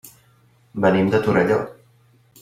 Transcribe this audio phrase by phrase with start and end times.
[0.85, 1.59] Venim de Torelló.